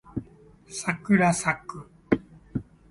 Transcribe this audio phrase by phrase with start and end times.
[0.67, 1.87] さくらさく